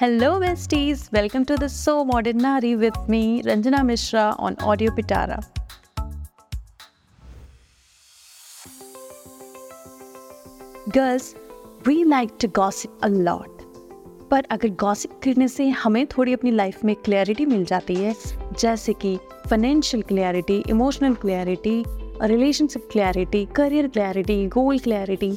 [0.00, 1.10] Hello, besties.
[1.10, 5.38] Welcome to the So Modern Nari with me, Ranjana Mishra, on Audio Pitara.
[10.92, 11.34] Girls,
[11.84, 13.50] we like to gossip a lot.
[14.30, 18.14] पर अगर gossip करने से हमें थोड़ी अपनी life में क्लैरिटी मिल जाती है
[18.60, 19.16] जैसे कि
[19.48, 21.82] financial clarity emotional clarity
[22.22, 25.36] relationship clarity career clarity goal clarity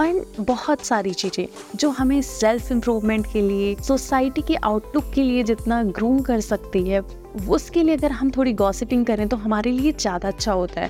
[0.00, 1.46] and बहुत सारी चीज़ें
[1.76, 6.82] जो हमें सेल्फ इम्प्रूवमेंट के लिए सोसाइटी के आउटलुक के लिए जितना ग्रूम कर सकती
[6.88, 7.00] है,
[7.48, 10.88] उसके लिए अगर हम थोड़ी गॉसिपिंग करें तो हमारे लिए ज़्यादा अच्छा होता है।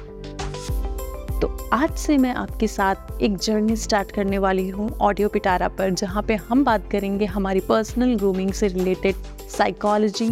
[1.41, 5.91] तो आज से मैं आपके साथ एक जर्नी स्टार्ट करने वाली हूँ ऑडियो पिटारा पर,
[5.91, 9.14] जहाँ पे हम बात करेंगे हमारी पर्सनल ग्रूमिंग से रिलेटेड
[9.56, 10.30] साइकोलॉजी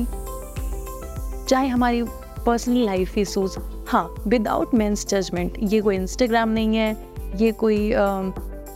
[1.49, 2.03] चाहे हमारी
[2.47, 6.97] पर्सनल लाइफ इशूज़ हाँ विदाउट मेंस जजमेंट ये कोई इंस्टाग्राम नहीं है,
[7.37, 7.93] ये कोई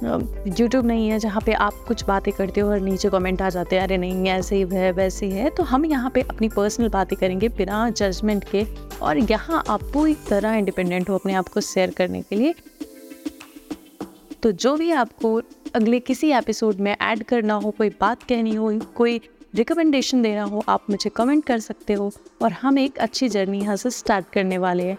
[0.05, 3.77] यूट्यूब नहीं है जहाँ पे आप कुछ बातें करते हो और नीचे कमेंट आ जाते
[3.77, 6.89] हैं, अरे नहीं, ऐसे ही है, वैसे ही है। तो हम यहाँ पे अपनी पर्सनल
[6.89, 8.65] बातें करेंगे बिना जजमेंट के
[9.03, 12.55] और यहाँ आप पूरी तरह इंडिपेंडेंट हो अपने आप को शेयर करने के लिए।
[14.43, 15.41] तो जो भी आपको
[15.75, 19.21] अगले किसी एपिसोड में ऐड करना हो, कोई बात कहनी हो, कोई
[19.55, 22.11] रिकमेंडेशन देना हो, आप मुझे कमेंट कर सकते हो
[22.43, 24.99] और हम एक अच्छी जर्नी यहाँ से स्टार्ट करने वाले हैं।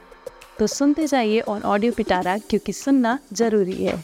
[0.59, 4.03] तो सुनते जाइए ऑन ऑडियो पिटारा, क्योंकि सुनना ज़रूरी है।